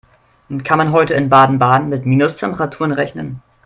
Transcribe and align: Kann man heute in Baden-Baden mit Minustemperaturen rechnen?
Kann 0.63 0.79
man 0.79 0.93
heute 0.93 1.13
in 1.13 1.29
Baden-Baden 1.29 1.87
mit 1.89 2.07
Minustemperaturen 2.07 2.91
rechnen? 2.91 3.43